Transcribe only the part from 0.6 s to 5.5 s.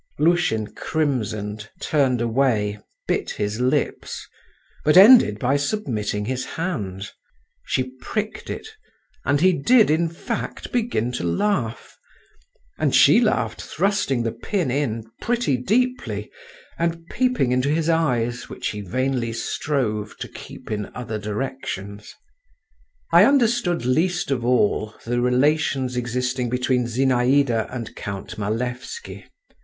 crimsoned, turned away, bit his lips, but ended